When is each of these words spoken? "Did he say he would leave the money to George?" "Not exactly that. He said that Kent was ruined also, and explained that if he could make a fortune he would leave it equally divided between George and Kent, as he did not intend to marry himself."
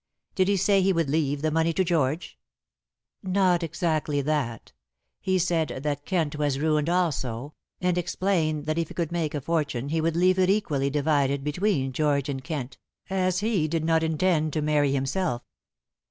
"Did 0.33 0.47
he 0.47 0.57
say 0.57 0.81
he 0.81 0.93
would 0.93 1.11
leave 1.11 1.43
the 1.43 1.51
money 1.51 1.73
to 1.73 1.83
George?" 1.83 2.39
"Not 3.21 3.61
exactly 3.61 4.19
that. 4.21 4.71
He 5.19 5.37
said 5.37 5.81
that 5.83 6.07
Kent 6.07 6.37
was 6.37 6.57
ruined 6.57 6.89
also, 6.89 7.53
and 7.79 7.99
explained 7.99 8.65
that 8.65 8.79
if 8.79 8.87
he 8.87 8.95
could 8.95 9.11
make 9.11 9.35
a 9.35 9.41
fortune 9.41 9.89
he 9.89 10.01
would 10.01 10.15
leave 10.15 10.39
it 10.39 10.49
equally 10.49 10.89
divided 10.89 11.43
between 11.43 11.93
George 11.93 12.29
and 12.29 12.43
Kent, 12.43 12.79
as 13.11 13.41
he 13.41 13.67
did 13.67 13.85
not 13.85 14.01
intend 14.01 14.53
to 14.53 14.61
marry 14.63 14.91
himself." 14.91 15.43